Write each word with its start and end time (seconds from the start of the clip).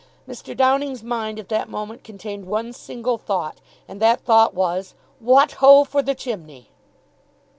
Mr. 0.27 0.57
Downing's 0.57 1.03
mind 1.03 1.37
at 1.37 1.47
that 1.49 1.69
moment 1.69 2.03
contained 2.03 2.45
one 2.47 2.73
single 2.73 3.19
thought; 3.19 3.61
and 3.87 4.01
that 4.01 4.21
thought 4.25 4.55
was 4.55 4.95
"What 5.19 5.51
ho 5.51 5.83
for 5.83 6.01
the 6.01 6.15
chimney!" 6.15 6.71